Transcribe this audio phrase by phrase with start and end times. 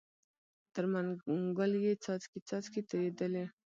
[0.73, 3.45] تر منګول یې څاڅکی څاڅکی تویېدلې